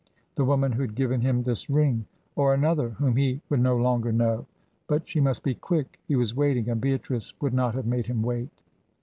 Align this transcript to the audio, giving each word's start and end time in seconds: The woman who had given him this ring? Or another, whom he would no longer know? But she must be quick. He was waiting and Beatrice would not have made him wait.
The 0.33 0.45
woman 0.45 0.71
who 0.71 0.81
had 0.81 0.95
given 0.95 1.21
him 1.21 1.43
this 1.43 1.69
ring? 1.69 2.07
Or 2.35 2.55
another, 2.55 2.89
whom 2.89 3.17
he 3.17 3.39
would 3.49 3.59
no 3.59 3.77
longer 3.77 4.11
know? 4.11 4.47
But 4.87 5.07
she 5.07 5.19
must 5.21 5.43
be 5.43 5.53
quick. 5.53 5.99
He 6.07 6.15
was 6.15 6.33
waiting 6.33 6.67
and 6.69 6.81
Beatrice 6.81 7.39
would 7.39 7.53
not 7.53 7.75
have 7.75 7.85
made 7.85 8.07
him 8.07 8.23
wait. 8.23 8.49